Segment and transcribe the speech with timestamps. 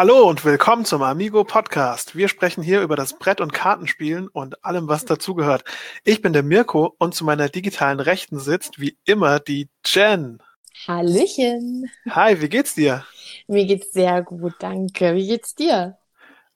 [0.00, 2.16] Hallo und willkommen zum Amigo Podcast.
[2.16, 5.62] Wir sprechen hier über das Brett- und Kartenspielen und allem, was dazugehört.
[6.04, 10.42] Ich bin der Mirko und zu meiner digitalen Rechten sitzt wie immer die Jen.
[10.88, 11.90] Hallöchen.
[12.08, 13.04] Hi, wie geht's dir?
[13.46, 15.14] Mir geht's sehr gut, danke.
[15.16, 15.98] Wie geht's dir?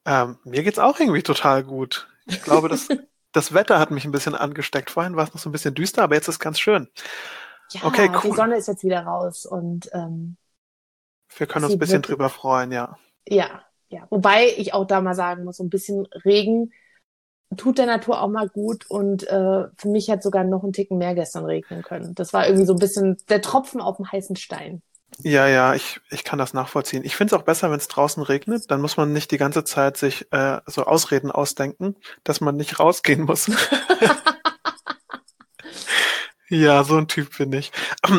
[0.06, 2.08] Ähm, mir geht's auch irgendwie total gut.
[2.24, 2.88] Ich glaube, das,
[3.32, 4.90] das Wetter hat mich ein bisschen angesteckt.
[4.90, 6.88] Vorhin war es noch so ein bisschen düster, aber jetzt ist ganz schön.
[7.72, 8.34] Ja, Okay, die cool.
[8.34, 10.38] Sonne ist jetzt wieder raus und ähm,
[11.36, 12.96] Wir können uns ein bisschen drüber freuen, ja.
[13.29, 14.06] Ja, ja.
[14.11, 16.72] Wobei ich auch da mal sagen muss, so ein bisschen Regen
[17.57, 20.99] tut der Natur auch mal gut und äh, für mich hat sogar noch ein Ticken
[20.99, 22.14] mehr gestern regnen können.
[22.14, 24.82] Das war irgendwie so ein bisschen der Tropfen auf dem heißen Stein.
[25.22, 27.04] Ja, ja, ich, ich kann das nachvollziehen.
[27.04, 28.71] Ich finde es auch besser, wenn es draußen regnet.
[28.71, 31.94] Dann muss man nicht die ganze Zeit sich äh, so Ausreden ausdenken,
[32.25, 33.48] dass man nicht rausgehen muss.
[36.50, 37.72] Ja, so ein Typ bin ich.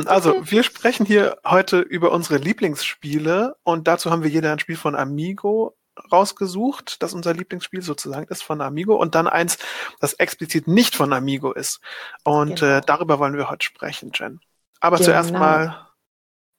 [0.06, 4.78] Also, wir sprechen hier heute über unsere Lieblingsspiele und dazu haben wir jeder ein Spiel
[4.78, 5.76] von Amigo
[6.12, 9.58] rausgesucht, das unser Lieblingsspiel sozusagen ist von Amigo und dann eins,
[10.02, 11.80] das explizit nicht von Amigo ist.
[12.24, 12.78] Und Genau.
[12.78, 14.42] äh, darüber wollen wir heute sprechen, Jen.
[14.82, 15.06] Aber Genau.
[15.06, 15.88] zuerst mal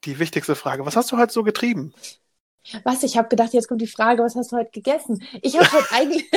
[0.04, 0.86] die wichtigste Frage.
[0.86, 1.92] Was hast du heute so getrieben?
[2.84, 3.02] Was?
[3.02, 5.22] Ich habe gedacht, jetzt kommt die Frage, was hast du heute gegessen?
[5.42, 6.30] Ich habe heute eigentlich,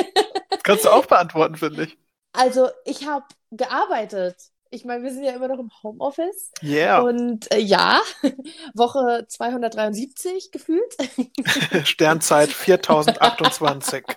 [0.62, 1.98] kannst du auch beantworten, finde ich.
[2.32, 4.36] also ich habe gearbeitet.
[4.72, 6.52] Ich meine, wir sind ja immer noch im Homeoffice.
[6.62, 7.00] Yeah.
[7.00, 8.00] Und äh, ja,
[8.74, 10.96] Woche 273 gefühlt.
[11.84, 14.04] Sternzeit 4028.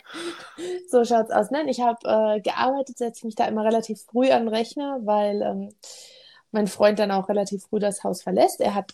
[0.87, 1.49] So schaut's aus.
[1.49, 5.41] Nein, ich habe äh, gearbeitet, setze mich da immer relativ früh an den Rechner, weil
[5.41, 5.69] ähm,
[6.51, 8.61] mein Freund dann auch relativ früh das Haus verlässt.
[8.61, 8.93] Er hat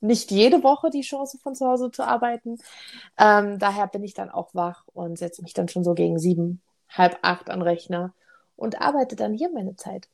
[0.00, 2.58] nicht jede Woche die Chance, von zu Hause zu arbeiten.
[3.16, 6.60] Ähm, daher bin ich dann auch wach und setze mich dann schon so gegen sieben,
[6.88, 8.12] halb acht an den Rechner
[8.56, 10.08] und arbeite dann hier meine Zeit.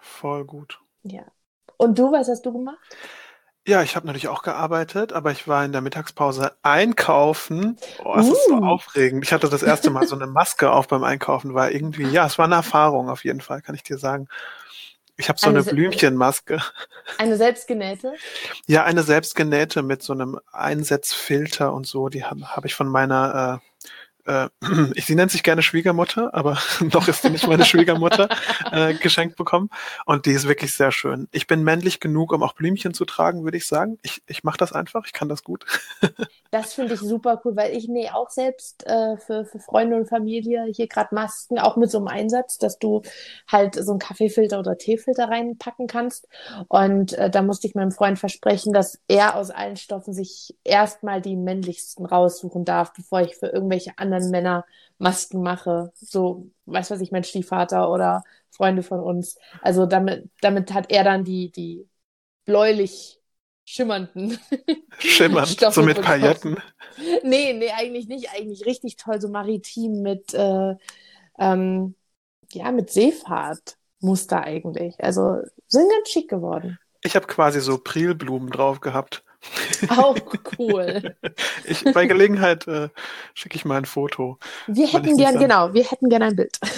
[0.00, 0.80] Voll gut.
[1.02, 1.22] Ja.
[1.76, 2.78] Und du, was hast du gemacht?
[3.66, 7.78] Ja, ich habe natürlich auch gearbeitet, aber ich war in der Mittagspause einkaufen.
[8.04, 8.64] Oh, es ist so Uh.
[8.64, 9.24] aufregend.
[9.24, 12.38] Ich hatte das erste Mal so eine Maske auf beim Einkaufen, war irgendwie, ja, es
[12.38, 14.28] war eine Erfahrung auf jeden Fall, kann ich dir sagen.
[15.16, 16.62] Ich habe so Eine eine Blümchenmaske.
[17.18, 18.14] Eine selbstgenähte?
[18.66, 22.08] Ja, eine selbstgenähte mit so einem Einsetzfilter und so.
[22.08, 23.69] Die habe hab ich von meiner, äh,
[24.26, 24.48] äh,
[24.94, 26.58] ich, sie nennt sich gerne Schwiegermutter, aber
[26.92, 28.28] noch ist sie nicht meine Schwiegermutter,
[28.72, 29.70] äh, geschenkt bekommen.
[30.06, 31.28] Und die ist wirklich sehr schön.
[31.32, 33.98] Ich bin männlich genug, um auch Blümchen zu tragen, würde ich sagen.
[34.02, 35.64] Ich, ich mache das einfach, ich kann das gut.
[36.52, 40.08] Das finde ich super cool, weil ich nähe auch selbst äh, für, für Freunde und
[40.08, 43.02] Familie hier gerade Masken, auch mit so einem Einsatz, dass du
[43.46, 46.26] halt so einen Kaffeefilter oder Teefilter reinpacken kannst.
[46.66, 51.20] Und äh, da musste ich meinem Freund versprechen, dass er aus allen Stoffen sich erstmal
[51.20, 54.64] die männlichsten raussuchen darf, bevor ich für irgendwelche anderen Männer
[54.98, 55.92] Masken mache.
[55.94, 59.38] So, weiß was ich, mein Stiefvater oder Freunde von uns.
[59.62, 61.88] Also damit, damit hat er dann die, die
[62.44, 63.19] bläulich
[63.70, 64.38] schimmernden
[64.98, 66.02] Schimmernd, so mit.
[66.02, 66.56] Pailletten.
[67.22, 68.30] Nee, nee, eigentlich nicht.
[68.34, 70.74] Eigentlich richtig toll, so maritim mit, äh,
[71.38, 71.94] ähm,
[72.52, 74.96] ja, mit Seefahrtmuster eigentlich.
[74.98, 75.38] Also
[75.68, 76.78] sind ganz schick geworden.
[77.02, 79.24] Ich habe quasi so Prilblumen drauf gehabt.
[79.88, 80.16] Auch
[80.58, 81.16] cool.
[81.64, 82.88] Ich, bei Gelegenheit äh,
[83.34, 84.38] schicke ich mal ein Foto.
[84.66, 85.38] Wir hätten gern, sagen.
[85.38, 86.58] genau, wir hätten gern ein Bild.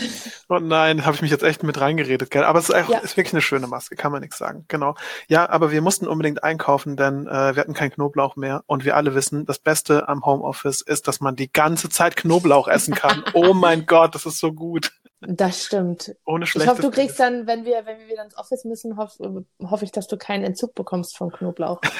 [0.48, 2.34] Oh nein, habe ich mich jetzt echt mit reingeredet?
[2.36, 2.98] Aber es ist, auch, Ja.
[2.98, 4.66] ist wirklich eine schöne Maske, kann man nichts sagen.
[4.68, 4.96] Genau.
[5.26, 8.62] Ja, aber wir mussten unbedingt einkaufen, denn äh, wir hatten keinen Knoblauch mehr.
[8.66, 12.68] Und wir alle wissen, das Beste am Homeoffice ist, dass man die ganze Zeit Knoblauch
[12.68, 13.24] essen kann.
[13.32, 14.92] oh mein Gott, das ist so gut.
[15.24, 16.14] Das stimmt.
[16.24, 19.44] Ohne Ich hoffe, du kriegst dann, wenn wir, wenn wir wieder ins Office müssen, hoffe
[19.62, 21.80] hoffe ich, dass du keinen Entzug bekommst von Knoblauch.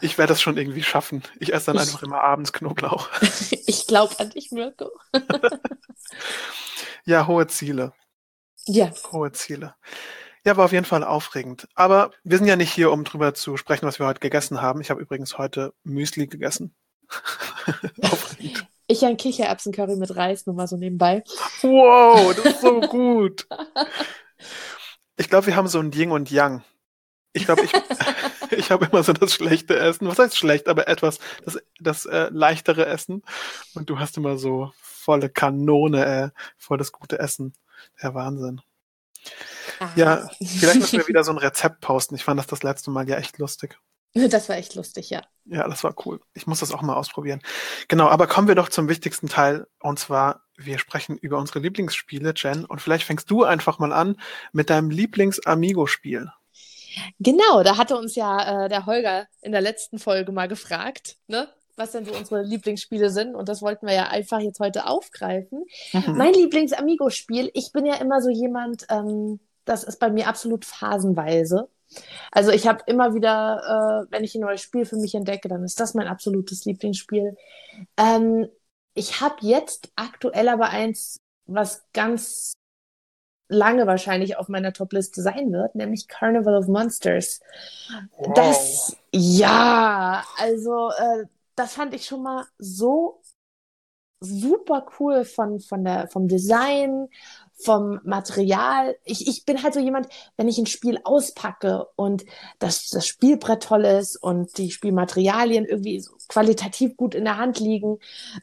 [0.00, 1.22] Ich werde das schon irgendwie schaffen.
[1.38, 3.08] Ich esse dann Ich- einfach immer abends Knoblauch.
[3.66, 4.90] Ich glaube an dich, Mirko.
[7.04, 7.92] Ja, hohe Ziele.
[8.66, 9.74] Ja, Hohe Ziele.
[10.44, 11.68] Ja, war auf jeden Fall aufregend.
[11.74, 14.80] Aber wir sind ja nicht hier, um drüber zu sprechen, was wir heute gegessen haben.
[14.80, 16.74] Ich habe übrigens heute Müsli gegessen.
[18.02, 18.66] aufregend.
[18.92, 21.22] Ich ein Kichererbsencurry mit Reis, nur mal so nebenbei.
[21.62, 23.46] Wow, das ist so gut.
[25.16, 26.62] Ich glaube, wir haben so ein Yin und Yang.
[27.32, 27.72] Ich glaube, ich,
[28.50, 30.06] ich habe immer so das schlechte Essen.
[30.06, 33.22] Was heißt schlecht, aber etwas, das, das äh, leichtere Essen.
[33.74, 37.54] Und du hast immer so volle Kanone, äh, voll das gute Essen.
[38.02, 38.60] Der Wahnsinn.
[39.96, 42.14] Ja, vielleicht müssen wir wieder so ein Rezept posten.
[42.14, 43.78] Ich fand das das letzte Mal ja echt lustig.
[44.30, 45.22] Das war echt lustig, ja.
[45.44, 46.20] Ja, das war cool.
[46.34, 47.40] Ich muss das auch mal ausprobieren.
[47.88, 49.66] Genau, aber kommen wir doch zum wichtigsten Teil.
[49.80, 52.64] Und zwar, wir sprechen über unsere Lieblingsspiele, Jen.
[52.64, 54.20] Und vielleicht fängst du einfach mal an
[54.52, 56.30] mit deinem Lieblings-Amigo-Spiel.
[57.18, 61.48] Genau, da hatte uns ja äh, der Holger in der letzten Folge mal gefragt, ne?
[61.76, 63.34] was denn so unsere Lieblingsspiele sind.
[63.34, 65.64] Und das wollten wir ja einfach jetzt heute aufgreifen.
[65.92, 66.16] Mhm.
[66.16, 71.68] Mein Lieblings-Amigo-Spiel, ich bin ja immer so jemand, ähm, das ist bei mir absolut phasenweise.
[72.30, 75.64] Also ich habe immer wieder, äh, wenn ich ein neues Spiel für mich entdecke, dann
[75.64, 77.36] ist das mein absolutes Lieblingsspiel.
[77.96, 78.48] Ähm,
[78.94, 82.52] ich habe jetzt aktuell aber eins, was ganz
[83.48, 87.40] lange wahrscheinlich auf meiner Top-Liste sein wird, nämlich Carnival of Monsters.
[88.16, 88.32] Wow.
[88.34, 93.20] Das, ja, also äh, das fand ich schon mal so
[94.20, 97.08] super cool von, von der, vom Design,
[97.64, 98.96] vom Material.
[99.04, 102.24] Ich, ich bin halt so jemand, wenn ich ein Spiel auspacke und
[102.58, 107.60] das, das Spielbrett toll ist und die Spielmaterialien irgendwie so qualitativ gut in der Hand
[107.60, 107.98] liegen,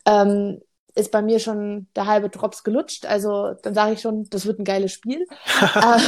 [0.06, 0.62] ähm,
[0.96, 3.06] ist bei mir schon der halbe Drops gelutscht.
[3.06, 5.26] Also dann sage ich schon, das wird ein geiles Spiel.
[5.76, 6.00] äh,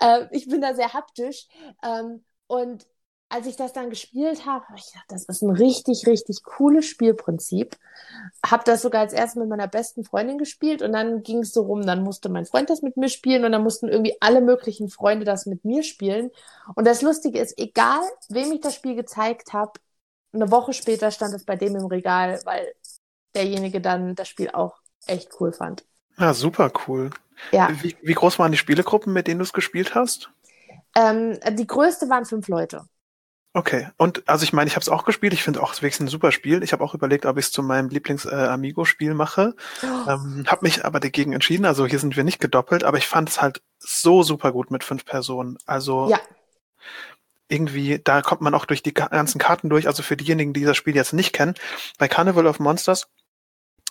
[0.00, 1.46] äh, ich bin da sehr haptisch.
[1.82, 2.86] Ähm, und
[3.28, 6.86] als ich das dann gespielt habe, habe ich gedacht, das ist ein richtig, richtig cooles
[6.86, 7.76] Spielprinzip.
[8.44, 11.62] Habe das sogar als erstes mit meiner besten Freundin gespielt und dann ging es so
[11.62, 14.88] rum, dann musste mein Freund das mit mir spielen und dann mussten irgendwie alle möglichen
[14.88, 16.30] Freunde das mit mir spielen.
[16.76, 19.72] Und das Lustige ist, egal wem ich das Spiel gezeigt habe,
[20.32, 22.72] eine Woche später stand es bei dem im Regal, weil
[23.34, 24.76] derjenige dann das Spiel auch
[25.06, 25.84] echt cool fand.
[26.18, 27.10] Ja, super cool.
[27.50, 27.70] Ja.
[27.82, 30.30] Wie, wie groß waren die Spielegruppen, mit denen du es gespielt hast?
[30.94, 32.86] Ähm, die größte waren fünf Leute.
[33.56, 35.32] Okay, und also ich meine, ich habe es auch gespielt.
[35.32, 36.62] Ich finde auch, es ist wirklich ein super Spiel.
[36.62, 39.54] Ich habe auch überlegt, ob ich es zu meinem Lieblings-Amigo-Spiel äh, mache.
[39.82, 40.10] Oh.
[40.10, 41.64] Ähm, habe mich aber dagegen entschieden.
[41.64, 44.84] Also hier sind wir nicht gedoppelt, aber ich fand es halt so super gut mit
[44.84, 45.56] fünf Personen.
[45.64, 46.20] Also ja.
[47.48, 49.86] irgendwie, da kommt man auch durch die ganzen Karten durch.
[49.86, 51.54] Also für diejenigen, die das Spiel jetzt nicht kennen,
[51.96, 53.08] bei Carnival of Monsters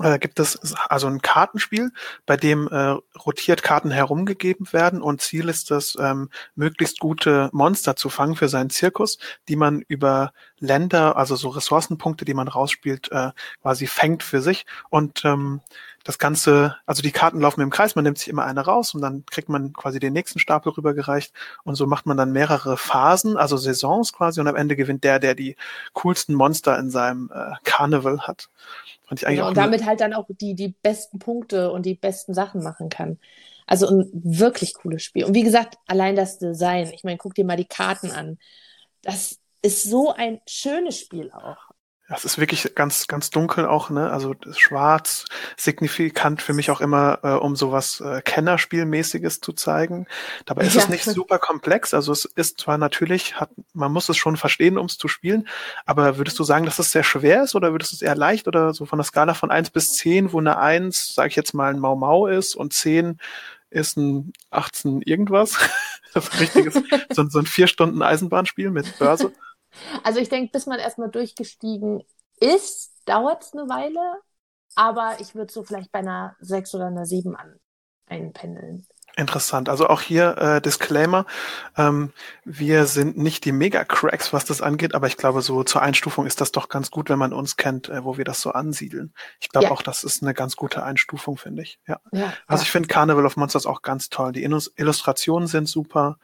[0.02, 1.92] äh, gibt es also ein Kartenspiel,
[2.26, 7.96] bei dem äh, rotiert Karten herumgegeben werden und Ziel ist es, ähm, möglichst gute Monster
[7.96, 13.12] zu fangen für seinen Zirkus, die man über Länder, also so Ressourcenpunkte, die man rausspielt,
[13.12, 13.32] äh,
[13.62, 14.66] quasi fängt für sich.
[14.90, 15.62] Und ähm,
[16.06, 19.02] das Ganze, also die Karten laufen im Kreis, man nimmt sich immer eine raus und
[19.02, 23.38] dann kriegt man quasi den nächsten Stapel rübergereicht und so macht man dann mehrere Phasen,
[23.38, 25.56] also Saisons quasi und am Ende gewinnt der, der die
[25.94, 28.50] coolsten Monster in seinem äh, Carnival hat.
[29.08, 31.96] Fand ich eigentlich genau, und damit halt dann auch die, die besten Punkte und die
[31.96, 33.18] besten Sachen machen kann.
[33.66, 35.26] Also ein wirklich cooles Spiel.
[35.26, 36.92] Und wie gesagt, allein das Design.
[36.94, 38.38] Ich meine, guck dir mal die Karten an.
[39.02, 41.72] Das ist so ein schönes Spiel auch.
[42.08, 44.12] Das ist wirklich ganz, ganz dunkel auch, ne?
[44.12, 45.26] Also schwarz,
[45.58, 50.06] signifikant für mich auch immer, äh, um sowas äh, Kennerspielmäßiges zu zeigen.
[50.46, 50.84] Dabei ist ja.
[50.84, 51.96] es nicht super komplex.
[51.96, 55.48] Also es ist zwar natürlich, hat, man muss es schon verstehen, um es zu spielen,
[55.88, 58.48] aber würdest du sagen, dass es sehr schwer ist oder würdest du es eher leicht
[58.48, 61.56] oder so von der Skala von eins bis zehn, wo eine eins, sage ich jetzt
[61.56, 63.20] mal, ein Mau Mau ist und zehn
[63.72, 65.58] ist ein 18 irgendwas?
[66.14, 66.74] Das ist ein richtiges,
[67.10, 69.34] so, so ein vier Stunden Eisenbahnspiel mit Börse.
[70.04, 72.04] Also ich denke, bis man erstmal durchgestiegen
[72.40, 74.20] ist, dauert es eine Weile,
[74.76, 77.60] aber ich würde so vielleicht bei einer 6 oder einer 7 an
[78.08, 78.86] einpendeln.
[79.18, 79.70] Interessant.
[79.70, 81.26] Also auch hier äh, Disclaimer.
[81.78, 82.12] Ähm,
[82.44, 86.42] wir sind nicht die Mega-Cracks, was das angeht, aber ich glaube, so zur Einstufung ist
[86.42, 89.14] das doch ganz gut, wenn man uns kennt, äh, wo wir das so ansiedeln.
[89.40, 89.72] Ich glaube ja.
[89.72, 91.80] auch, das ist eine ganz gute Einstufung, finde ich.
[91.88, 92.02] Ja.
[92.12, 92.64] ja also ja.
[92.64, 94.34] ich finde Carnival of Monsters auch ganz toll.
[94.34, 96.18] Die Illustrationen sind super.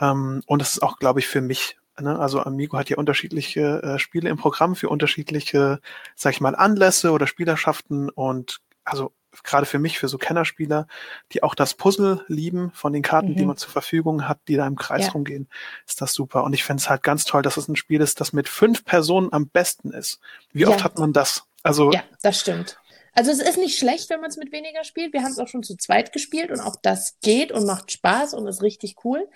[0.00, 1.78] Ähm, und es ist auch, glaube ich, für mich?
[1.94, 5.80] Also Amigo hat ja unterschiedliche äh, Spiele im Programm für unterschiedliche,
[6.16, 9.12] sag ich mal, Anlässe oder Spielerschaften und also
[9.44, 10.86] gerade für mich, für so Kennerspieler,
[11.32, 13.36] die auch das Puzzle lieben von den Karten, mhm.
[13.36, 15.12] die man zur Verfügung hat, die da im Kreis ja.
[15.12, 15.48] rumgehen,
[15.86, 16.44] ist das super.
[16.44, 18.84] Und ich finde es halt ganz toll, dass es ein Spiel ist, das mit fünf
[18.84, 20.20] Personen am besten ist.
[20.52, 21.44] Wie oft hat man das?
[21.62, 22.79] Also ja, das stimmt.
[23.12, 25.12] Also es ist nicht schlecht, wenn man es mit weniger spielt.
[25.12, 28.34] Wir haben es auch schon zu zweit gespielt und auch das geht und macht Spaß
[28.34, 29.28] und ist richtig cool.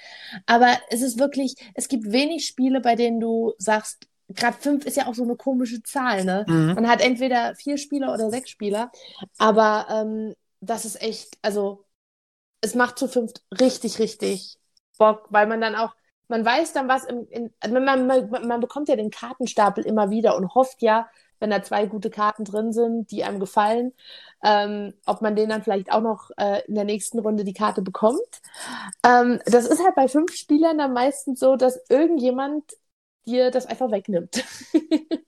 [0.46, 4.96] Aber es ist wirklich, es gibt wenig Spiele, bei denen du sagst, gerade fünf ist
[4.96, 6.44] ja auch so eine komische Zahl, ne?
[6.48, 6.74] Mhm.
[6.74, 8.90] Man hat entweder vier Spieler oder sechs Spieler,
[9.38, 11.84] aber ähm, das ist echt, also
[12.60, 14.56] es macht zu fünft richtig, richtig
[14.96, 15.94] Bock, weil man dann auch,
[16.28, 20.36] man weiß dann was, im, in, man, man, man bekommt ja den Kartenstapel immer wieder
[20.36, 21.08] und hofft ja,
[21.40, 23.92] wenn da zwei gute Karten drin sind, die einem gefallen,
[24.42, 27.82] ähm, ob man den dann vielleicht auch noch äh, in der nächsten Runde die Karte
[27.82, 28.42] bekommt.
[29.04, 32.64] Ähm, das ist halt bei fünf Spielern dann meistens so, dass irgendjemand
[33.26, 34.44] dir das einfach wegnimmt.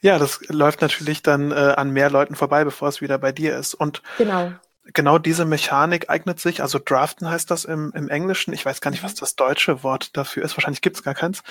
[0.00, 3.56] ja, das läuft natürlich dann äh, an mehr Leuten vorbei, bevor es wieder bei dir
[3.56, 3.74] ist.
[3.74, 4.52] Und genau
[4.92, 8.90] genau diese Mechanik eignet sich, also draften heißt das im, im Englischen, ich weiß gar
[8.90, 11.42] nicht, was das deutsche Wort dafür ist, wahrscheinlich gibt es gar keins.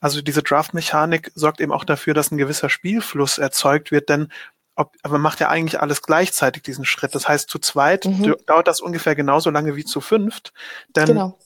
[0.00, 4.32] Also diese Draft-Mechanik sorgt eben auch dafür, dass ein gewisser Spielfluss erzeugt wird, denn
[4.74, 7.14] ob, aber man macht ja eigentlich alles gleichzeitig, diesen Schritt.
[7.14, 8.36] Das heißt, zu zweit mhm.
[8.46, 10.52] dauert das ungefähr genauso lange wie zu fünft,
[10.94, 11.38] denn genau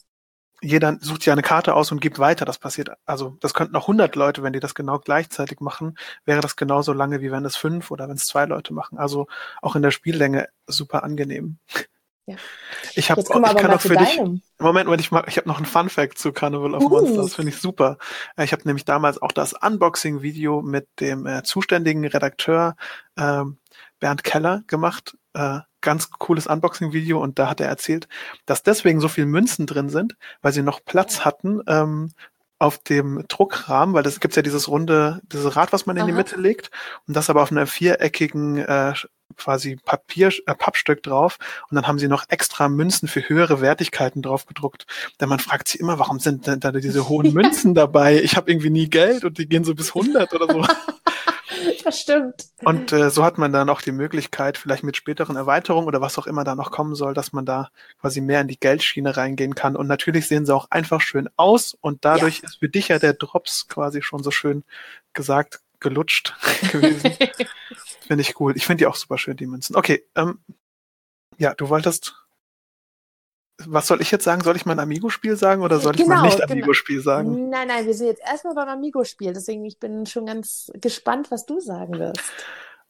[0.62, 2.44] jeder sucht sich eine Karte aus und gibt weiter.
[2.44, 6.40] Das passiert, also das könnten auch 100 Leute, wenn die das genau gleichzeitig machen, wäre
[6.40, 8.98] das genauso lange, wie wenn es fünf oder wenn es zwei Leute machen.
[8.98, 9.26] Also
[9.60, 11.58] auch in der Spiellänge super angenehm.
[12.26, 12.36] Ja.
[12.94, 14.16] Ich habe, ich kann auch für dich.
[14.16, 16.88] Moment, Moment, ich, mag, ich habe noch einen Fun Fact zu Carnival of uh.
[16.88, 17.34] Monsters.
[17.34, 17.98] Finde ich super.
[18.36, 22.76] Äh, ich habe nämlich damals auch das Unboxing-Video mit dem äh, zuständigen Redakteur
[23.16, 23.58] ähm,
[23.98, 25.16] Bernd Keller gemacht.
[25.34, 28.08] Äh, ganz cooles Unboxing-Video und da hat er erzählt,
[28.46, 32.12] dass deswegen so viel Münzen drin sind, weil sie noch Platz hatten ähm,
[32.58, 36.06] auf dem Druckrahmen, weil das gibt's ja dieses runde, dieses Rad, was man in Aha.
[36.06, 36.70] die Mitte legt
[37.08, 38.94] und das aber auf einer viereckigen äh,
[39.36, 44.22] quasi Papier, äh, Pappstück drauf und dann haben sie noch extra Münzen für höhere Wertigkeiten
[44.22, 44.86] drauf gedruckt.
[45.20, 48.22] Denn man fragt sich immer, warum sind denn da diese hohen Münzen dabei?
[48.22, 50.64] Ich habe irgendwie nie Geld und die gehen so bis 100 oder so.
[51.84, 52.46] Das stimmt.
[52.64, 56.18] Und äh, so hat man dann auch die Möglichkeit, vielleicht mit späteren Erweiterungen oder was
[56.18, 57.70] auch immer da noch kommen soll, dass man da
[58.00, 59.76] quasi mehr in die Geldschiene reingehen kann.
[59.76, 62.44] Und natürlich sehen sie auch einfach schön aus und dadurch ja.
[62.44, 64.64] ist für dich ja der Drops quasi schon so schön
[65.12, 66.34] gesagt gelutscht
[66.72, 67.12] gewesen.
[68.06, 68.56] finde ich cool.
[68.56, 69.76] Ich finde die auch super schön, die Münzen.
[69.76, 70.38] Okay, ähm,
[71.38, 72.21] ja, du wolltest
[73.66, 74.42] was soll ich jetzt sagen?
[74.42, 77.04] Soll ich mein Amigo-Spiel sagen oder soll genau, ich mein genau, Nicht-Amigo-Spiel genau.
[77.04, 77.48] sagen?
[77.50, 79.32] Nein, nein, wir sind jetzt erstmal beim Amigo-Spiel.
[79.32, 82.20] Deswegen ich bin schon ganz gespannt, was du sagen wirst.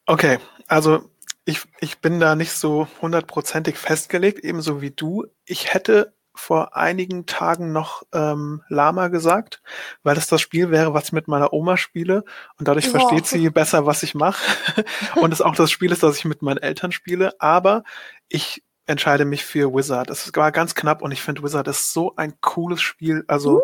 [0.07, 1.05] Okay, also
[1.45, 5.27] ich, ich bin da nicht so hundertprozentig festgelegt, ebenso wie du.
[5.45, 9.63] Ich hätte vor einigen Tagen noch ähm, Lama gesagt,
[10.03, 12.25] weil das das Spiel wäre, was ich mit meiner Oma spiele
[12.59, 13.03] und dadurch wow.
[13.03, 14.43] versteht sie besser, was ich mache
[15.21, 17.39] und es auch das Spiel ist, das ich mit meinen Eltern spiele.
[17.41, 17.85] Aber
[18.29, 20.11] ich entscheide mich für Wizard.
[20.11, 23.25] Es war ganz knapp und ich finde Wizard ist so ein cooles Spiel.
[23.29, 23.63] Also uh.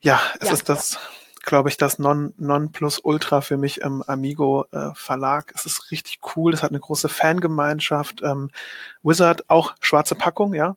[0.00, 0.54] ja, es ja.
[0.54, 0.98] ist das,
[1.42, 5.52] glaube ich, das Non, non plus Ultra für mich im Amigo äh, Verlag.
[5.54, 6.54] Es ist richtig cool.
[6.54, 8.22] Es hat eine große Fangemeinschaft.
[8.22, 8.50] Ähm,
[9.02, 10.76] Wizard auch schwarze Packung, ja,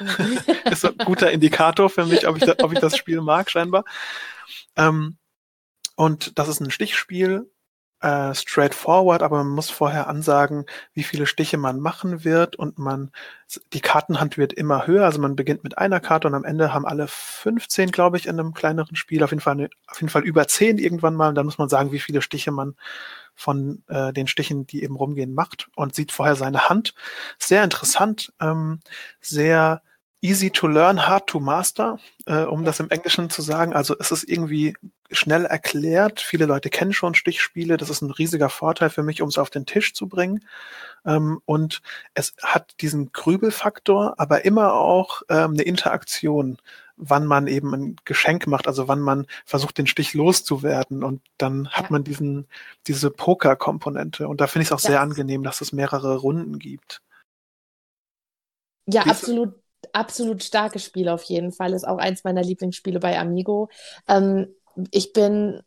[0.00, 0.38] mhm.
[0.70, 3.84] ist ein guter Indikator für mich, ob ich, da, ob ich das Spiel mag scheinbar.
[4.76, 5.16] Ähm,
[5.96, 7.50] und das ist ein Stichspiel
[8.00, 13.10] äh, straightforward, aber man muss vorher ansagen, wie viele Stiche man machen wird und man
[13.72, 15.04] die Kartenhand wird immer höher.
[15.04, 18.38] Also man beginnt mit einer Karte und am Ende haben alle 15, glaube ich, in
[18.38, 21.28] einem kleineren Spiel auf jeden Fall auf jeden Fall über 10 irgendwann mal.
[21.30, 22.74] Und dann muss man sagen, wie viele Stiche man
[23.34, 26.94] von äh, den Stichen, die eben rumgehen, macht und sieht vorher seine Hand.
[27.38, 28.80] Sehr interessant, ähm,
[29.20, 29.82] sehr
[30.26, 33.72] easy to learn, hard to master, äh, um das im Englischen zu sagen.
[33.74, 34.74] Also es ist irgendwie
[35.10, 36.20] schnell erklärt.
[36.20, 37.76] Viele Leute kennen schon Stichspiele.
[37.76, 40.44] Das ist ein riesiger Vorteil für mich, um es auf den Tisch zu bringen.
[41.04, 41.80] Ähm, und
[42.14, 46.58] es hat diesen Grübelfaktor, aber immer auch ähm, eine Interaktion,
[46.96, 51.04] wann man eben ein Geschenk macht, also wann man versucht, den Stich loszuwerden.
[51.04, 52.48] Und dann hat man diesen,
[52.88, 54.26] diese Poker-Komponente.
[54.26, 54.90] Und da finde ich es auch ja.
[54.90, 57.00] sehr angenehm, dass es mehrere Runden gibt.
[58.88, 61.72] Ja, Diese, absolut absolut starkes Spiel auf jeden Fall.
[61.72, 63.68] Ist auch eins meiner Lieblingsspiele bei Amigo.
[64.08, 64.48] Ähm,
[64.90, 65.60] ich bin,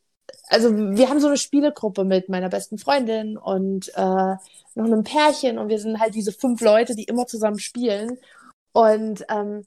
[0.47, 4.35] also wir haben so eine Spielegruppe mit meiner besten Freundin und äh,
[4.75, 8.17] noch einem Pärchen und wir sind halt diese fünf Leute, die immer zusammen spielen.
[8.71, 9.65] Und ähm,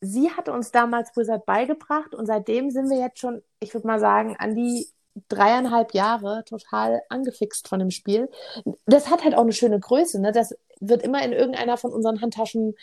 [0.00, 4.00] sie hatte uns damals Wizard beigebracht und seitdem sind wir jetzt schon, ich würde mal
[4.00, 4.88] sagen, an die
[5.28, 8.30] dreieinhalb Jahre total angefixt von dem Spiel.
[8.86, 10.20] Das hat halt auch eine schöne Größe.
[10.20, 10.32] Ne?
[10.32, 12.74] Das wird immer in irgendeiner von unseren Handtaschen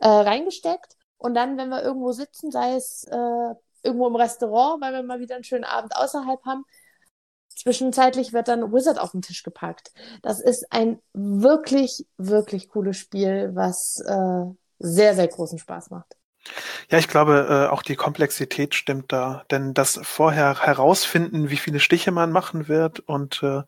[0.00, 0.96] äh, reingesteckt.
[1.18, 5.20] Und dann, wenn wir irgendwo sitzen, sei es äh, irgendwo im Restaurant, weil wir mal
[5.20, 6.64] wieder einen schönen Abend außerhalb haben,
[7.48, 9.92] zwischenzeitlich wird dann Wizard auf den Tisch gepackt.
[10.22, 14.44] Das ist ein wirklich, wirklich cooles Spiel, was äh,
[14.78, 16.16] sehr, sehr großen Spaß macht.
[16.90, 19.44] Ja, ich glaube, äh, auch die Komplexität stimmt da.
[19.50, 23.62] Denn das vorher herausfinden, wie viele Stiche man machen wird und äh,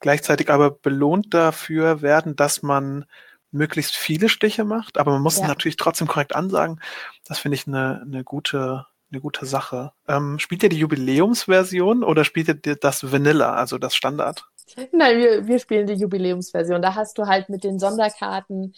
[0.00, 3.06] gleichzeitig aber belohnt dafür werden, dass man
[3.50, 5.46] möglichst viele Stiche macht, aber man muss ja.
[5.46, 6.80] natürlich trotzdem korrekt ansagen.
[7.26, 9.92] Das finde ich eine, eine gute, eine gute Sache.
[10.06, 14.44] Ähm, spielt ihr die Jubiläumsversion oder spielt ihr das Vanilla, also das Standard?
[14.92, 16.82] Nein, wir, wir spielen die Jubiläumsversion.
[16.82, 18.74] Da hast du halt mit den Sonderkarten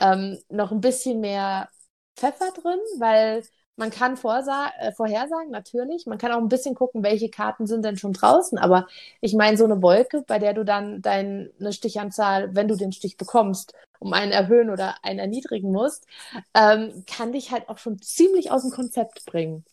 [0.00, 1.68] ähm, noch ein bisschen mehr
[2.16, 3.42] Pfeffer drin, weil
[3.76, 6.06] man kann äh, vorhersagen, natürlich.
[6.06, 8.56] Man kann auch ein bisschen gucken, welche Karten sind denn schon draußen.
[8.58, 8.86] Aber
[9.20, 13.16] ich meine, so eine Wolke, bei der du dann deine Stichanzahl, wenn du den Stich
[13.16, 16.06] bekommst, um einen erhöhen oder einen erniedrigen musst,
[16.54, 19.64] ähm, kann dich halt auch schon ziemlich aus dem Konzept bringen.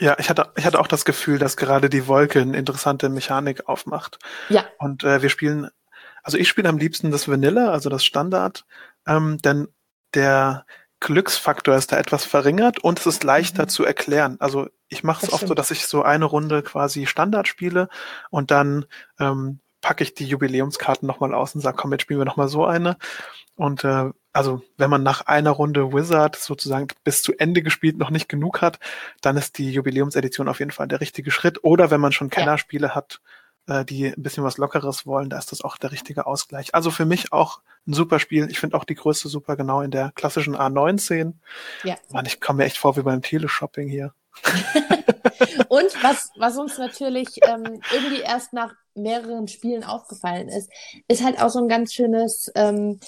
[0.00, 3.68] Ja, ich hatte, ich hatte auch das Gefühl, dass gerade die Wolke eine interessante Mechanik
[3.68, 4.18] aufmacht.
[4.48, 4.64] Ja.
[4.78, 5.68] Und äh, wir spielen,
[6.22, 8.64] also ich spiele am liebsten das Vanilla, also das Standard,
[9.06, 9.66] ähm, denn
[10.14, 10.64] der,
[11.00, 13.68] Glücksfaktor ist da etwas verringert und es ist leichter mhm.
[13.68, 14.36] zu erklären.
[14.40, 17.88] Also ich mache es oft so, dass ich so eine Runde quasi Standard spiele
[18.30, 18.86] und dann
[19.20, 22.64] ähm, packe ich die Jubiläumskarten nochmal aus und sage, komm, jetzt spielen wir nochmal so
[22.64, 22.96] eine.
[23.54, 28.10] Und äh, also wenn man nach einer Runde Wizard sozusagen bis zu Ende gespielt noch
[28.10, 28.78] nicht genug hat,
[29.20, 31.64] dann ist die Jubiläumsedition auf jeden Fall der richtige Schritt.
[31.64, 32.94] Oder wenn man schon Kennerspiele ja.
[32.94, 33.20] hat,
[33.68, 36.74] äh, die ein bisschen was Lockeres wollen, da ist das auch der richtige Ausgleich.
[36.74, 38.48] Also für mich auch ein super Spiel.
[38.50, 41.34] Ich finde auch die Größe super genau in der klassischen A19.
[41.84, 41.96] Ja.
[42.10, 44.12] Mann, ich komme mir echt vor wie beim Teleshopping hier.
[45.68, 50.70] Und was, was uns natürlich ähm, irgendwie erst nach mehreren Spielen aufgefallen ist,
[51.06, 52.98] ist halt auch so ein ganz schönes ähm,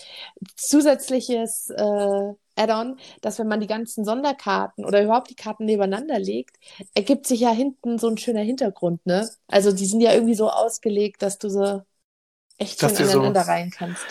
[0.57, 6.57] zusätzliches äh, Add-on, dass wenn man die ganzen Sonderkarten oder überhaupt die Karten nebeneinander legt,
[6.95, 9.29] ergibt sich ja hinten so ein schöner Hintergrund, ne?
[9.49, 11.83] Also die sind ja irgendwie so ausgelegt, dass du so
[12.59, 14.05] echt schön aneinander so, rein kannst.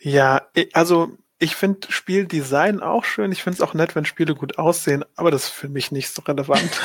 [0.00, 3.32] Ja, also ich finde Spieldesign auch schön.
[3.32, 6.10] Ich finde es auch nett, wenn Spiele gut aussehen, aber das ist für mich nicht
[6.10, 6.80] so relevant.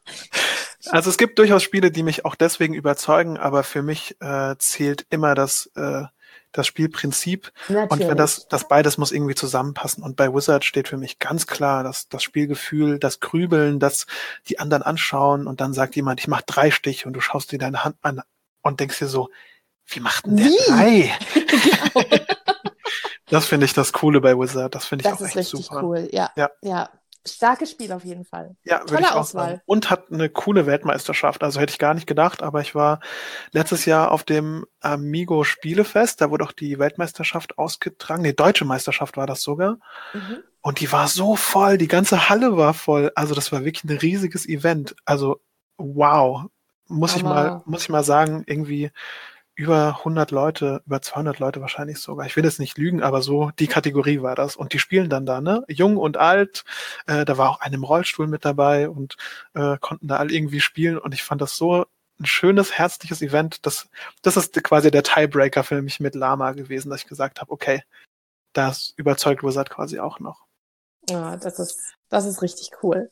[0.90, 5.06] also es gibt durchaus Spiele, die mich auch deswegen überzeugen, aber für mich äh, zählt
[5.10, 6.04] immer das, äh,
[6.52, 7.52] das Spielprinzip.
[7.68, 7.90] Natürlich.
[7.90, 10.02] Und wenn das, das beides muss irgendwie zusammenpassen.
[10.02, 14.06] Und bei Wizard steht für mich ganz klar, dass das Spielgefühl, das Grübeln, das
[14.48, 17.58] die anderen anschauen und dann sagt jemand, ich mach drei Stiche und du schaust dir
[17.58, 18.22] deine Hand an
[18.62, 19.30] und denkst dir so,
[19.86, 20.56] wie macht denn der wie?
[20.66, 21.18] drei?
[22.04, 22.26] genau.
[23.28, 24.74] Das finde ich das Coole bei Wizard.
[24.74, 25.52] Das finde ich das auch echt super.
[25.52, 26.30] Das ist richtig cool, ja.
[26.36, 26.50] ja.
[26.62, 26.90] ja.
[27.26, 28.56] Starkes Spiel auf jeden Fall.
[28.64, 29.46] Ja, Tolle Auswahl.
[29.50, 29.60] Sagen.
[29.66, 31.42] Und hat eine coole Weltmeisterschaft.
[31.42, 33.00] Also hätte ich gar nicht gedacht, aber ich war
[33.52, 36.20] letztes Jahr auf dem Amigo Spielefest.
[36.20, 38.22] Da wurde auch die Weltmeisterschaft ausgetragen.
[38.22, 39.78] Nee, deutsche Meisterschaft war das sogar.
[40.12, 40.38] Mhm.
[40.60, 41.78] Und die war so voll.
[41.78, 43.12] Die ganze Halle war voll.
[43.14, 44.96] Also das war wirklich ein riesiges Event.
[45.04, 45.40] Also
[45.76, 46.44] wow.
[46.88, 48.90] Muss aber ich mal, muss ich mal sagen, irgendwie
[49.56, 52.26] über 100 Leute, über 200 Leute wahrscheinlich sogar.
[52.26, 54.54] Ich will jetzt nicht lügen, aber so die Kategorie war das.
[54.54, 55.64] Und die spielen dann da, ne?
[55.68, 56.64] Jung und alt.
[57.06, 59.16] Äh, da war auch ein im Rollstuhl mit dabei und
[59.54, 60.98] äh, konnten da alle irgendwie spielen.
[60.98, 61.86] Und ich fand das so
[62.20, 63.64] ein schönes, herzliches Event.
[63.64, 63.88] Das,
[64.20, 67.82] das ist quasi der Tiebreaker für mich mit Lama gewesen, dass ich gesagt habe, okay,
[68.52, 70.44] das überzeugt Wizard quasi auch noch.
[71.08, 73.10] Ja, das ist, das ist richtig cool.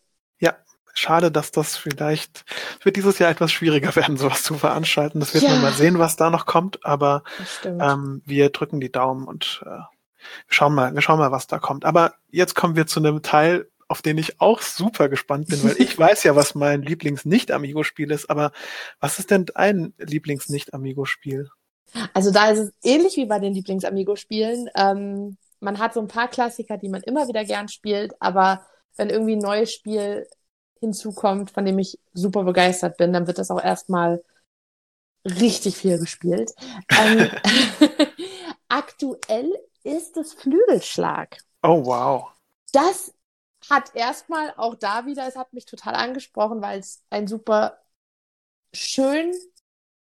[0.97, 2.45] Schade, dass das vielleicht
[2.85, 5.21] wird dieses Jahr etwas schwieriger werden, sowas zu veranstalten.
[5.21, 5.51] Das wird ja.
[5.51, 7.25] man mal sehen, was da noch kommt, aber
[7.65, 9.81] ähm, wir drücken die Daumen und äh,
[10.49, 11.85] schauen mal, wir schauen mal, was da kommt.
[11.85, 15.77] Aber jetzt kommen wir zu einem Teil, auf den ich auch super gespannt bin, weil
[15.81, 18.53] ich weiß ja, was mein Lieblings-Nicht-Amigo-Spiel ist, aber
[19.01, 21.51] was ist denn dein Lieblings-Nicht-Amigo-Spiel?
[22.13, 24.69] Also da ist es ähnlich wie bei den Lieblings-Amigo-Spielen.
[24.77, 28.65] Ähm, man hat so ein paar Klassiker, die man immer wieder gern spielt, aber
[28.97, 30.27] wenn irgendwie ein neues Spiel
[30.85, 34.23] hinzukommt, von dem ich super begeistert bin, dann wird das auch erstmal
[35.25, 36.53] richtig viel gespielt.
[36.91, 37.31] Ähm,
[38.69, 39.51] aktuell
[39.83, 41.39] ist es Flügelschlag.
[41.63, 42.31] Oh, wow.
[42.73, 43.15] Das
[43.71, 47.79] hat erstmal auch da wieder, es hat mich total angesprochen, weil es ein super
[48.75, 49.33] schön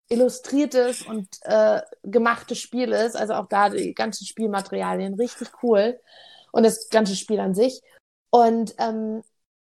[0.08, 3.16] illustriertes und äh, gemachtes Spiel ist.
[3.16, 5.98] Also auch da die ganzen Spielmaterialien richtig cool
[6.52, 7.82] und das ganze Spiel an sich.
[8.30, 9.22] Und ähm,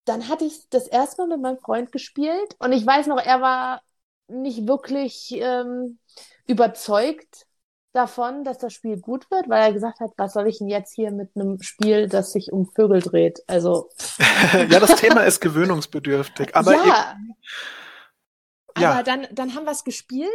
[0.09, 3.40] dann hatte ich das erste Mal mit meinem Freund gespielt und ich weiß noch, er
[3.40, 3.83] war
[4.29, 5.99] nicht wirklich ähm,
[6.47, 7.47] überzeugt
[7.92, 10.94] davon, dass das Spiel gut wird, weil er gesagt hat, was soll ich denn jetzt
[10.94, 13.42] hier mit einem Spiel, das sich um Vögel dreht?
[13.47, 13.90] Also
[14.53, 17.16] ja, das Thema ist gewöhnungsbedürftig, aber ja,
[18.79, 18.90] ja.
[18.90, 20.31] aber dann dann haben wir es gespielt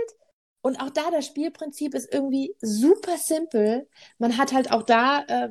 [0.62, 3.88] und auch da das Spielprinzip ist irgendwie super simpel.
[4.18, 5.50] Man hat halt auch da äh,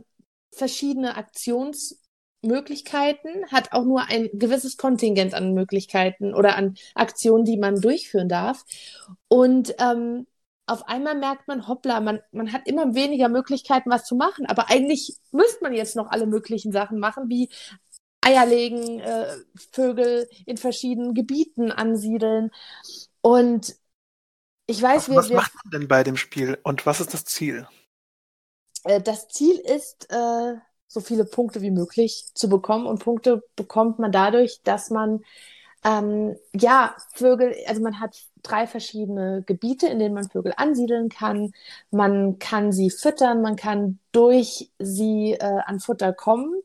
[0.53, 2.02] verschiedene Aktions
[2.43, 8.29] Möglichkeiten, hat auch nur ein gewisses Kontingent an Möglichkeiten oder an Aktionen, die man durchführen
[8.29, 8.65] darf.
[9.29, 10.27] Und ähm,
[10.67, 14.47] auf einmal merkt man, hoppla, man, man hat immer weniger Möglichkeiten, was zu machen.
[14.47, 17.49] Aber eigentlich müsste man jetzt noch alle möglichen Sachen machen, wie
[18.21, 19.27] Eier legen, äh,
[19.73, 22.51] Vögel in verschiedenen Gebieten ansiedeln.
[23.21, 23.77] Und
[24.67, 27.25] ich weiß, was, was wir, macht man denn bei dem Spiel und was ist das
[27.25, 27.67] Ziel?
[28.85, 30.55] Äh, das Ziel ist, äh,
[30.93, 32.87] so viele Punkte wie möglich zu bekommen.
[32.87, 35.25] Und Punkte bekommt man dadurch, dass man
[35.85, 41.53] ähm, ja Vögel, also man hat drei verschiedene Gebiete, in denen man Vögel ansiedeln kann.
[41.91, 46.61] Man kann sie füttern, man kann durch sie äh, an Futter kommen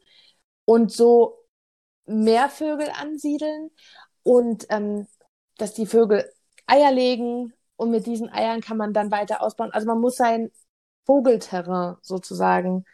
[0.65, 1.37] und so
[2.05, 3.71] mehr Vögel ansiedeln
[4.23, 5.07] und ähm,
[5.57, 6.29] dass die Vögel
[6.67, 9.71] Eier legen und mit diesen Eiern kann man dann weiter ausbauen.
[9.71, 10.51] Also man muss sein
[11.05, 12.85] Vogelterrain sozusagen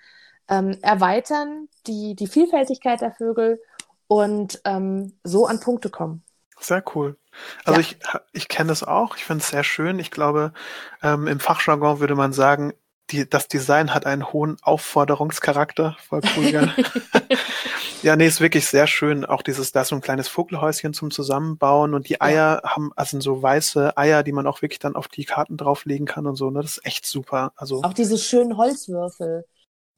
[0.49, 3.61] ähm, erweitern, die, die Vielfältigkeit der Vögel
[4.07, 6.23] und ähm, so an Punkte kommen.
[6.59, 7.17] Sehr cool.
[7.65, 7.87] Also ja.
[7.87, 7.97] ich,
[8.31, 9.99] ich kenne das auch, ich finde es sehr schön.
[9.99, 10.53] Ich glaube,
[11.01, 12.73] ähm, im Fachjargon würde man sagen,
[13.09, 15.97] die, das Design hat einen hohen Aufforderungscharakter.
[16.07, 16.73] Voll cool, ja.
[18.01, 19.25] ja, nee, ist wirklich sehr schön.
[19.25, 22.69] Auch dieses, da ist so ein kleines Vogelhäuschen zum Zusammenbauen und die Eier ja.
[22.69, 26.25] haben, also so weiße Eier, die man auch wirklich dann auf die Karten drauflegen kann
[26.25, 26.61] und so, ne?
[26.61, 27.51] Das ist echt super.
[27.55, 27.83] Also.
[27.83, 29.45] Auch diese schönen Holzwürfel.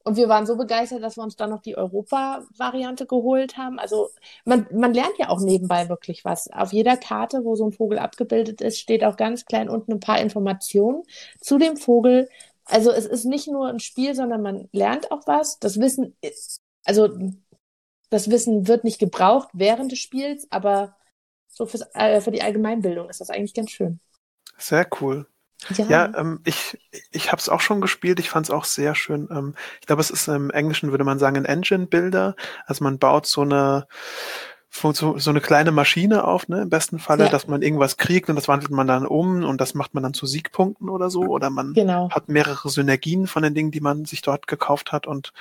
[0.06, 3.80] Und wir waren so begeistert, dass wir uns dann noch die Europa-Variante geholt haben.
[3.80, 4.10] Also
[4.44, 6.48] man, man lernt ja auch nebenbei wirklich was.
[6.52, 9.98] Auf jeder Karte, wo so ein Vogel abgebildet ist, steht auch ganz klein unten ein
[9.98, 11.02] paar Informationen
[11.40, 12.28] zu dem Vogel.
[12.66, 15.58] Also es ist nicht nur ein Spiel, sondern man lernt auch was.
[15.58, 16.16] Das Wissen,
[16.84, 17.08] also
[18.08, 20.94] das Wissen wird nicht gebraucht während des Spiels, aber
[21.48, 23.98] so fürs, äh, für die Allgemeinbildung ist das eigentlich ganz schön.
[24.56, 25.26] Sehr cool.
[25.76, 26.78] Ja, ja ähm, ich,
[27.10, 28.20] ich habe es auch schon gespielt.
[28.20, 29.28] Ich fand es auch sehr schön.
[29.30, 32.36] Ähm, ich glaube, es ist im Englischen, würde man sagen, ein Engine-Builder.
[32.66, 33.86] Also man baut so eine
[34.70, 37.30] so, so eine kleine Maschine auf, ne, im besten Falle, ja.
[37.30, 40.12] dass man irgendwas kriegt und das wandelt man dann um und das macht man dann
[40.12, 41.22] zu Siegpunkten oder so.
[41.22, 42.10] Oder man genau.
[42.10, 45.32] hat mehrere Synergien von den Dingen, die man sich dort gekauft hat und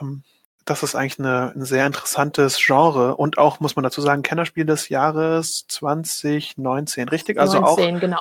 [0.00, 0.24] ähm,
[0.64, 4.64] das ist eigentlich eine, ein sehr interessantes Genre und auch, muss man dazu sagen, Kennerspiel
[4.64, 7.40] des Jahres 2019, richtig?
[7.40, 8.20] Also 19, auch genau.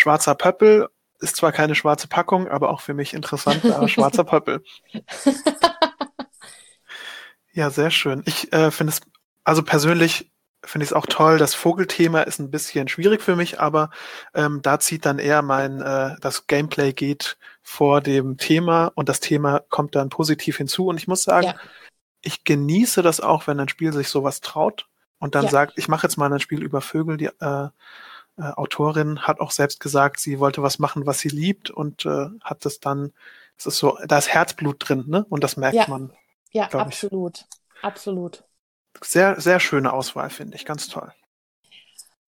[0.00, 0.88] Schwarzer Pöppel
[1.20, 4.64] ist zwar keine schwarze Packung, aber auch für mich interessant, schwarzer Pöppel.
[7.52, 8.22] ja, sehr schön.
[8.24, 9.00] Ich äh, finde es,
[9.44, 10.32] also persönlich
[10.64, 11.36] finde ich es auch toll.
[11.36, 13.90] Das Vogelthema ist ein bisschen schwierig für mich, aber
[14.32, 19.20] ähm, da zieht dann eher mein, äh, das Gameplay geht vor dem Thema und das
[19.20, 20.86] Thema kommt dann positiv hinzu.
[20.86, 21.54] Und ich muss sagen, ja.
[22.22, 25.50] ich genieße das auch, wenn ein Spiel sich sowas traut und dann ja.
[25.50, 27.68] sagt, ich mache jetzt mal ein Spiel über Vögel, die äh,
[28.38, 32.26] äh, Autorin hat auch selbst gesagt, sie wollte was machen, was sie liebt und äh,
[32.42, 33.12] hat das dann,
[33.56, 35.26] es ist so, da ist Herzblut drin, ne?
[35.28, 35.86] Und das merkt ja.
[35.88, 36.12] man.
[36.50, 37.46] Ja, absolut.
[37.48, 37.84] Ich.
[37.84, 38.44] Absolut.
[39.02, 40.64] Sehr, sehr schöne Auswahl, finde ich.
[40.64, 41.12] Ganz toll.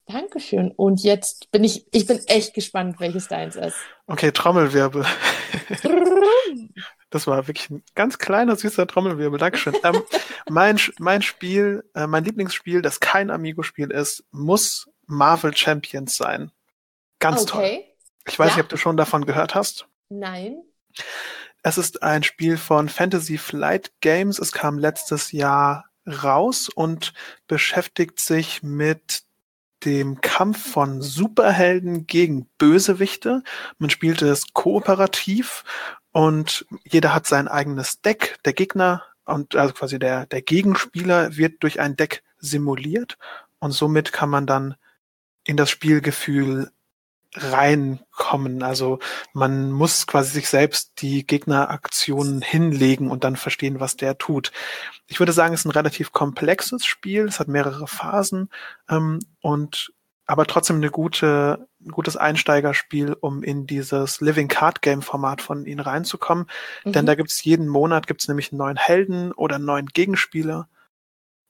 [0.07, 0.71] Dankeschön.
[0.73, 3.77] Und jetzt bin ich, ich bin echt gespannt, welches deins ist.
[4.07, 5.05] Okay, Trommelwirbel.
[7.11, 9.39] das war wirklich ein ganz kleiner, süßer Trommelwirbel.
[9.39, 9.75] Dankeschön.
[9.85, 10.03] ähm,
[10.51, 16.51] mein, mein Spiel, äh, mein Lieblingsspiel, das kein Amigo-Spiel ist, muss Marvel Champions sein.
[17.19, 17.51] Ganz okay.
[17.51, 17.85] toll.
[18.27, 18.57] Ich weiß ja.
[18.57, 19.87] nicht, ob du schon davon gehört hast.
[20.09, 20.63] Nein.
[21.63, 24.39] Es ist ein Spiel von Fantasy Flight Games.
[24.39, 27.13] Es kam letztes Jahr raus und
[27.47, 29.23] beschäftigt sich mit
[29.85, 33.43] dem Kampf von Superhelden gegen Bösewichte.
[33.79, 35.65] Man spielt es kooperativ
[36.13, 38.39] und jeder hat sein eigenes Deck.
[38.45, 43.19] Der Gegner und also quasi der, der Gegenspieler wird durch ein Deck simuliert
[43.61, 44.75] und somit kann man dann
[45.45, 46.71] in das Spielgefühl
[47.35, 48.63] reinkommen.
[48.63, 48.99] Also
[49.33, 54.53] man muss quasi sich selbst die Gegneraktionen hinlegen und dann verstehen, was der tut.
[55.07, 57.25] Ich würde sagen, es ist ein relativ komplexes Spiel.
[57.25, 58.51] Es hat mehrere Phasen
[58.91, 59.93] ähm, und
[60.27, 65.67] aber trotzdem eine gute, ein gutes Einsteigerspiel, um in dieses Living Card Game Format von
[65.67, 66.47] ihnen reinzukommen.
[66.85, 66.93] Mhm.
[66.93, 70.69] Denn da gibt es jeden Monat gibt's nämlich einen neuen Helden oder einen neuen Gegenspieler.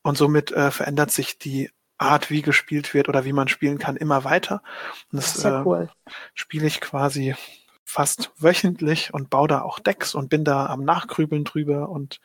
[0.02, 1.70] Und somit äh, verändert sich die
[2.02, 4.62] Art, wie gespielt wird oder wie man spielen kann, immer weiter.
[5.10, 5.88] Und das, das ja cool.
[6.06, 7.34] äh, spiele ich quasi
[7.92, 12.20] fast wöchentlich und baue da auch Decks und bin da am Nachgrübeln drüber und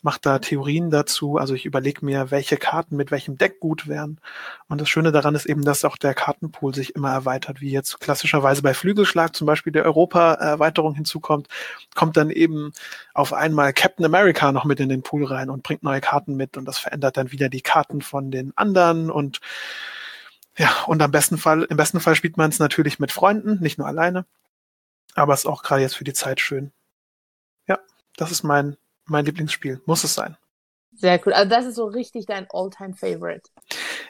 [0.00, 1.36] mache da Theorien dazu.
[1.36, 4.18] Also ich überlege mir, welche Karten mit welchem Deck gut wären.
[4.68, 8.00] Und das Schöne daran ist eben, dass auch der Kartenpool sich immer erweitert, wie jetzt
[8.00, 11.48] klassischerweise bei Flügelschlag zum Beispiel der Europa-Erweiterung hinzukommt,
[11.94, 12.72] kommt dann eben
[13.12, 16.56] auf einmal Captain America noch mit in den Pool rein und bringt neue Karten mit
[16.56, 19.40] und das verändert dann wieder die Karten von den anderen und
[20.56, 23.78] ja, und am besten Fall, im besten Fall spielt man es natürlich mit Freunden, nicht
[23.78, 24.24] nur alleine.
[25.14, 26.72] Aber es ist auch gerade jetzt für die Zeit schön.
[27.68, 27.78] Ja,
[28.16, 29.80] das ist mein, mein Lieblingsspiel.
[29.86, 30.36] Muss es sein.
[30.92, 31.32] Sehr cool.
[31.32, 33.48] Also das ist so richtig dein All-Time-Favorite.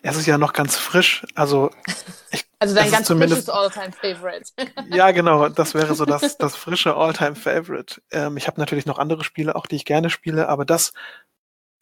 [0.03, 1.25] Es ist ja noch ganz frisch.
[1.35, 1.71] Also,
[2.33, 4.51] ich, also dein ganz frisches All-Time-Favorite.
[4.91, 5.49] ja, genau.
[5.49, 8.03] Das wäre so das, das frische All-Time-Favorite.
[8.11, 10.93] Ähm, ich habe natürlich noch andere Spiele, auch die ich gerne spiele, aber das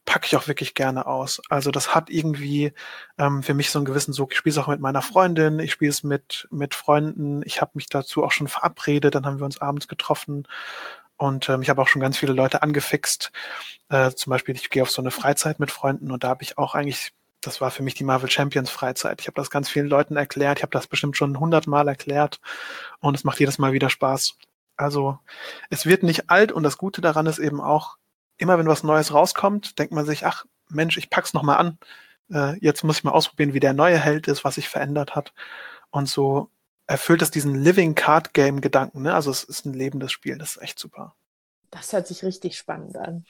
[0.08, 1.42] packe ich auch wirklich gerne aus.
[1.50, 2.72] Also das hat irgendwie
[3.18, 4.32] ähm, für mich so einen gewissen Sog.
[4.32, 7.42] Ich spiele es auch mit meiner Freundin, ich spiele es mit, mit Freunden.
[7.44, 10.48] Ich habe mich dazu auch schon verabredet, dann haben wir uns abends getroffen.
[11.18, 13.32] Und ähm, ich habe auch schon ganz viele Leute angefixt.
[13.90, 16.56] Äh, zum Beispiel, ich gehe auf so eine Freizeit mit Freunden und da habe ich
[16.56, 19.20] auch eigentlich, das war für mich die Marvel Champions Freizeit.
[19.20, 20.58] Ich habe das ganz vielen Leuten erklärt.
[20.58, 22.40] Ich habe das bestimmt schon hundertmal erklärt
[23.00, 24.36] und es macht jedes Mal wieder Spaß.
[24.78, 25.18] Also
[25.68, 27.98] es wird nicht alt und das Gute daran ist eben auch,
[28.38, 31.78] immer wenn was Neues rauskommt, denkt man sich, ach Mensch, ich pack's noch mal an.
[32.32, 35.32] Äh, jetzt muss ich mal ausprobieren, wie der neue Held ist, was sich verändert hat.
[35.90, 36.50] Und so
[36.86, 39.02] erfüllt es diesen Living Card Game Gedanken.
[39.02, 39.14] Ne?
[39.14, 40.38] Also es ist ein lebendes Spiel.
[40.38, 41.14] Das ist echt super.
[41.70, 43.24] Das hört sich richtig spannend an.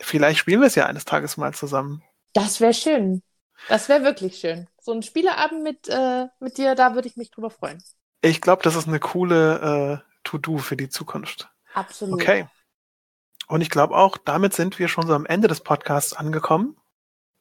[0.00, 2.02] Vielleicht spielen wir es ja eines Tages mal zusammen.
[2.32, 3.22] Das wäre schön.
[3.68, 4.68] Das wäre wirklich schön.
[4.80, 7.82] So ein Spieleabend mit, äh, mit dir, da würde ich mich drüber freuen.
[8.22, 11.50] Ich glaube, das ist eine coole äh, To-Do für die Zukunft.
[11.74, 12.14] Absolut.
[12.14, 12.46] Okay.
[13.52, 16.74] Und ich glaube auch, damit sind wir schon so am Ende des Podcasts angekommen.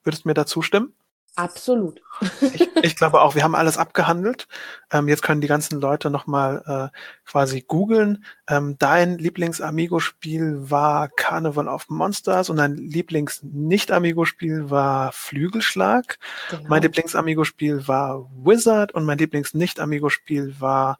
[0.04, 0.94] Würdest du mir dazu stimmen?
[1.38, 2.02] Absolut.
[2.42, 4.50] Ich, ich, glaube auch, wir haben alles abgehandelt.
[4.92, 8.26] Ähm, jetzt können die ganzen Leute nochmal äh, quasi googeln.
[8.50, 16.20] Ähm, dein Lieblings-Amigo-Spiel war Carnival of Monsters und dein Lieblings-Nicht-Amigo-Spiel war Flügelschlag.
[16.50, 16.68] Genau.
[16.68, 21.00] Mein Lieblings-Amigo-Spiel war Wizard und mein Lieblings-Nicht-Amigo-Spiel war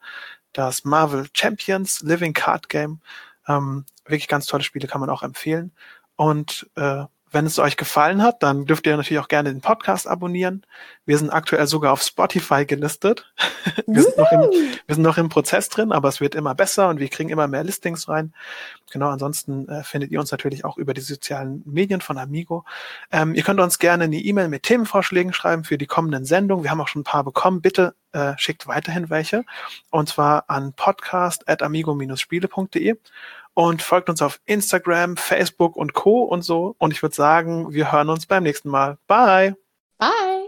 [0.54, 3.02] das Marvel Champions Living Card Game.
[3.46, 5.72] Ähm, wirklich ganz tolle Spiele, kann man auch empfehlen.
[6.16, 10.06] Und äh, wenn es euch gefallen hat, dann dürft ihr natürlich auch gerne den Podcast
[10.06, 10.66] abonnieren.
[11.06, 13.32] Wir sind aktuell sogar auf Spotify gelistet.
[13.86, 14.40] wir, sind noch im,
[14.86, 17.48] wir sind noch im Prozess drin, aber es wird immer besser und wir kriegen immer
[17.48, 18.34] mehr Listings rein.
[18.92, 22.66] Genau, ansonsten äh, findet ihr uns natürlich auch über die sozialen Medien von Amigo.
[23.10, 26.64] Ähm, ihr könnt uns gerne eine E-Mail mit Themenvorschlägen schreiben für die kommenden Sendungen.
[26.64, 27.62] Wir haben auch schon ein paar bekommen.
[27.62, 29.44] Bitte äh, schickt weiterhin welche.
[29.90, 32.96] Und zwar an podcast.amigo-spiele.de
[33.54, 36.22] und folgt uns auf Instagram, Facebook und Co.
[36.22, 36.74] und so.
[36.78, 38.98] Und ich würde sagen, wir hören uns beim nächsten Mal.
[39.06, 39.56] Bye.
[39.98, 40.41] Bye.